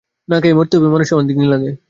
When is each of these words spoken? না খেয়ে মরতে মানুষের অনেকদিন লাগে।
না 0.29 0.37
খেয়ে 0.41 0.57
মরতে 0.57 0.75
মানুষের 0.85 1.17
অনেকদিন 1.17 1.47
লাগে। 1.53 1.71